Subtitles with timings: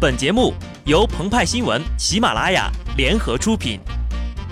[0.00, 0.54] 本节目
[0.86, 3.78] 由澎湃新闻、喜马拉雅联合出品。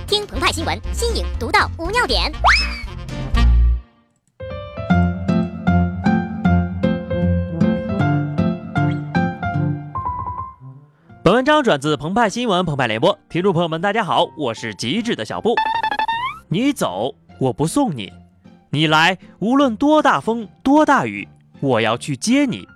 [0.07, 2.31] 听澎湃新闻，新颖独到，无尿点。
[11.25, 15.55] 本文章转自澎湃新闻、澎湃联播，听众朋友们，大家好，我是极致的小布。
[16.51, 18.13] 你走，我不送你；
[18.69, 21.27] 你来，无论多大风、多大雨，
[21.61, 22.69] 我要去接你。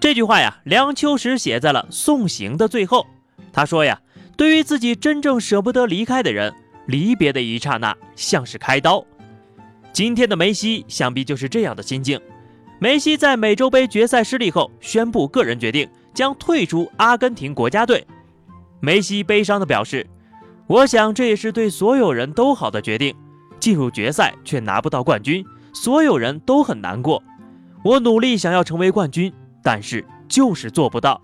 [0.00, 3.06] 这句话呀，梁秋实写在了《送行》的最后。
[3.52, 4.00] 他说呀，
[4.34, 6.54] 对于自己真正舍不得离开的人，
[6.86, 9.04] 离别的一刹那像是开刀。
[9.92, 12.18] 今天的梅西想必就是这样的心境。
[12.78, 18.06] 梅西在美洲杯决赛失利后，宣布个人决定将退出阿根廷国家队。
[18.80, 20.06] 梅西悲伤地表示
[20.66, 23.14] ：“我想这也是对所有人都好的决定。
[23.58, 25.44] 进入决赛却拿不到冠军，
[25.74, 27.22] 所有人都很难过。
[27.84, 29.30] 我努力想要成为冠军。”
[29.62, 31.20] 但是就是做不到。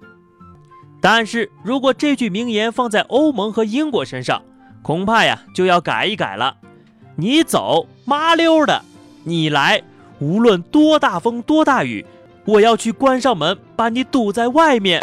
[1.01, 4.43] 但是如果这句名言放在欧盟和英国身上，
[4.83, 6.57] 恐怕呀就要改一改了。
[7.17, 8.83] 你走，麻溜的；
[9.25, 9.83] 你来，
[10.19, 12.05] 无论多大风多大雨，
[12.45, 15.01] 我要去关上门，把你堵在外面。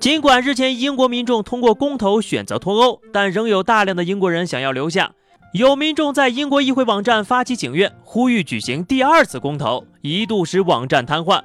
[0.00, 5.12] 尽管日前英国民众通过公投选择脱欧，但仍有大量的英国人想要留下。
[5.52, 11.42] 有民众在英国议会网站发起请愿，呼吁举行第二次公投，一度使网站瘫痪。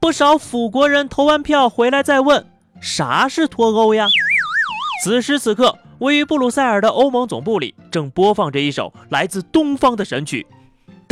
[0.00, 2.46] 不少辅国人投完票回来再问
[2.80, 4.08] ：“啥是脱欧呀？”
[5.04, 10.46] 此时此刻，位于布鲁塞尔的欧盟总部里正播放着一首来自东方的神曲。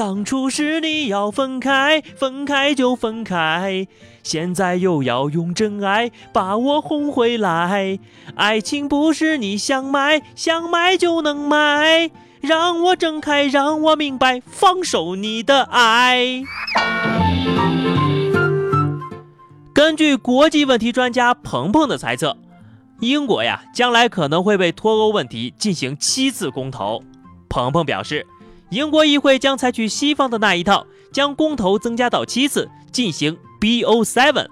[0.05, 3.87] 当初是你要分开，分开就分开，
[4.25, 8.01] 现在又要用真爱把我哄回来。
[8.35, 16.43] 爱情不是你想买，想买就能买，让我睁开，让我明白，放手你的爱。
[19.73, 22.37] 根据国际问题专家鹏鹏的猜测，
[22.99, 27.05] 英国呀，将来可能会为脱欧问题进行七次公投。
[27.49, 28.27] 鹏鹏表示。
[28.73, 34.49] 英国议会将采取西方的那一套，将公投增加到七次，进行 BO seven，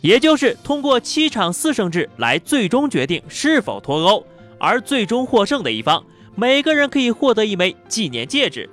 [0.00, 4.24] 也就是通过七场四胜制来最终决定是否脱欧。
[4.60, 6.04] 而最终获胜的一方，
[6.36, 8.70] 每个人可以获得一枚纪念戒指。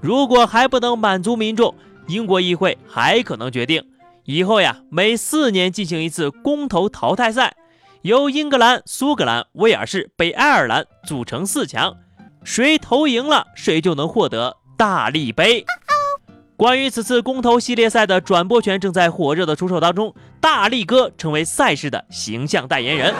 [0.00, 1.74] 如果还不能满足民众，
[2.08, 3.84] 英国议会还可能决定
[4.24, 7.54] 以后呀，每四年进行一次公投淘汰赛，
[8.00, 11.94] 由英格兰、苏格兰、威尔士、北爱尔兰组成四强。
[12.44, 15.64] 谁投赢了，谁就能获得大力杯。
[16.56, 23.14] 关于此次公投系列赛的转播权正在火热的出售当中，大力哥成为赛事的形象代言人。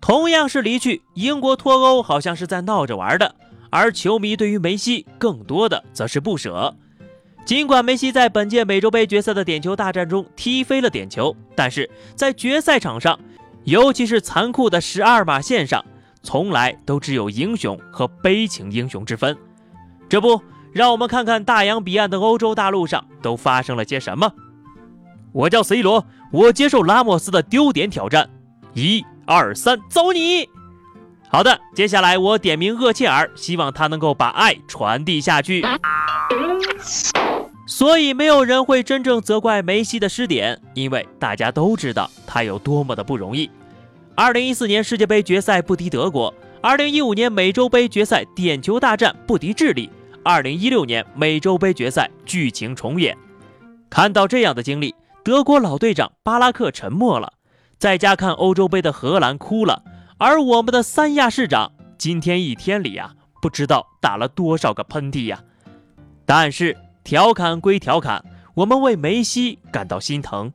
[0.00, 3.34] 同样是离去，英国脱欧好像是在闹着玩的，
[3.70, 6.74] 而球迷对于梅西更多的则是不舍。
[7.44, 13.18] 尽管梅西在本届美洲杯决赛的点球大战中踢飞了点球，但是在决赛场上，
[13.64, 15.84] 尤其是残酷的十二码线上。
[16.28, 19.34] 从来都只有英雄和悲情英雄之分，
[20.10, 20.38] 这不，
[20.72, 24.30] 让我们看看大洋彼岸的欧洲大陆上都发生了些什么。
[25.32, 28.28] 我叫 C 罗，我接受拉莫斯的丢点挑战，
[28.74, 30.46] 一二三，走你！
[31.30, 35.64] 好的，接下来我点名厄切尔，希望他能够把爱传递下去。
[37.66, 43.50] 所以没有人会真正责怪梅西的失点，因为大家都知道他有多么的不容易。
[44.18, 49.88] 二零一四年世界杯决赛不敌德国，二零一五年美洲杯决赛点球大战不敌智利，
[50.24, 53.16] 二零一六年美洲杯决赛剧情重演。
[53.88, 54.92] 看到这样的经历，
[55.22, 57.34] 德国老队长巴拉克沉默了，
[57.78, 59.84] 在家看欧洲杯的荷兰哭了，
[60.18, 65.40] 而我们的三亚市长今天一天里呀，不知道打了多少个喷嚏呀。
[66.26, 68.24] 但是调侃归调侃，
[68.56, 70.52] 我们为梅西感到心疼。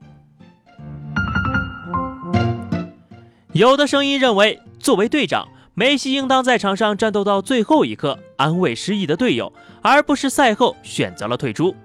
[3.53, 9.53] 有的声音认为，作为队长，梅西应当在场上战斗到最后一刻，安慰失意的队友，
[9.83, 11.75] 而不是赛后选择了退出。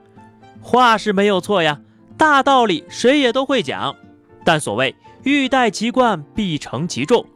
[0.62, 1.78] 话是没有错呀，
[2.16, 3.94] 大道理谁也都会讲。
[4.44, 7.26] 但所谓欲戴其冠，必承其重，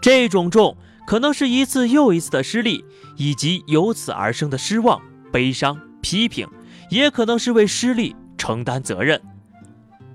[0.00, 0.74] 这种重
[1.06, 2.82] 可能是一次又一次的失利，
[3.18, 6.48] 以及由此而生的失望、悲伤、批评，
[6.88, 9.18] 也可能是为失利承担责任。《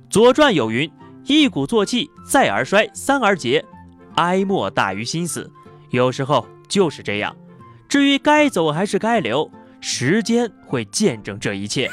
[0.10, 0.90] 左传》有云。
[1.28, 3.64] 一鼓作气，再而衰，三而竭，
[4.16, 5.52] 哀莫大于心死。
[5.90, 7.36] 有时候就是这样。
[7.90, 9.52] 至于该走还是该留，
[9.82, 11.90] 时间会见证这一切。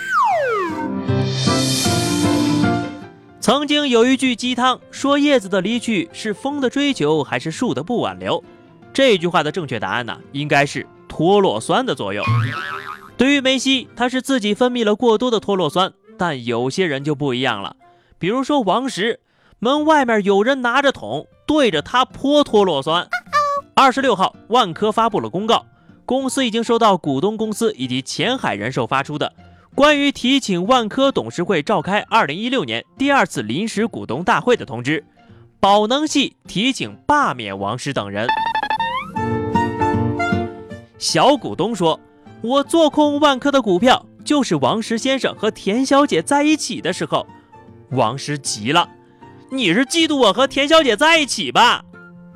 [3.41, 8.43] 曾经有一句鸡汤说：“叶子的离去是风的追求，还是树的不挽留？”
[8.95, 12.25] 这句话的正确答案呢，应该是脱落酸的作用。
[13.17, 17.75] 对于梅西，他是自己分泌了过多的脱落酸，但有些人就不一样了。
[18.19, 19.21] 比如说王石，
[19.59, 23.09] 门外面有人拿着桶对着他泼脱落酸。
[23.75, 25.67] 二十六号，万科发布了公告，
[26.07, 29.33] 公司已经收到股东公司以及前海人寿发出的
[29.75, 35.05] 关于提请万科董事会召开二零一六年第二次临时股东大会的通知，
[35.59, 38.29] 宝能系提请罢免王石等人。
[40.97, 41.99] 小股东说
[42.41, 47.27] ：“我做空万科的股票，就是王石先生和田小姐在一起的时候。”
[47.95, 48.89] 王石急了
[49.51, 51.85] ：“你是嫉妒我和田小姐在一起吧？”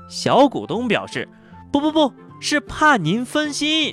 [0.08, 1.28] 小股东表示
[1.72, 3.92] ：“不不不，是怕您分心。”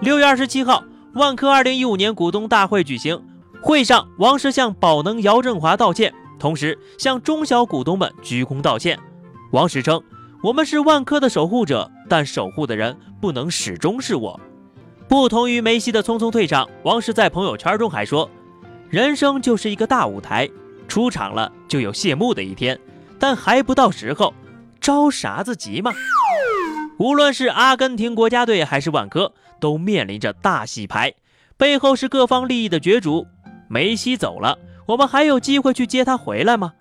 [0.00, 0.82] 六月二十七号，
[1.14, 3.22] 万科二零一五年股东大会举行，
[3.60, 8.98] 会上王石向宝能姚振华道歉，同时向中小股东们鞠躬道歉。
[9.52, 10.02] 王石称
[10.42, 14.40] ：“我们是万科的守护者，但守护的人不能始终是我。”
[15.08, 18.28] 不同于梅西的匆匆退场，王石在朋友圈中还说。
[18.88, 20.48] 人生就是一个大舞台，
[20.86, 22.78] 出场了就有谢幕的一天，
[23.18, 24.32] 但还不到时候，
[24.80, 25.92] 着啥子急嘛？
[26.98, 31.12] 无论是阿根廷国家队还是万科，都面临着大洗牌，
[31.56, 33.26] 背后是各方利益的角逐。
[33.68, 36.72] 梅西走了，我们还有机会去接他回来吗？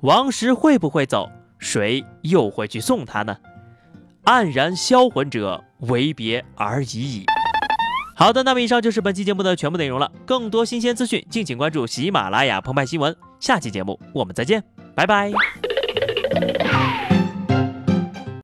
[0.00, 1.30] 王石会不会走？
[1.58, 3.36] 谁又会去送他呢？
[4.24, 7.26] 黯然销魂者，唯别而已矣。
[8.20, 10.12] 好的，那么以上就是本期节目的全部内容了。
[10.26, 13.16] 更多新鲜资讯，敬请关注喜马拉雅澎湃新闻。
[13.40, 14.62] 下期节目我们再见，
[14.94, 15.32] 拜拜。